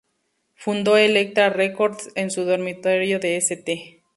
Fundó 0.55 0.97
Elektra 0.97 1.51
Records 1.51 2.09
en 2.15 2.31
su 2.31 2.43
dormitorio 2.43 3.19
de 3.19 3.37
St. 3.37 4.01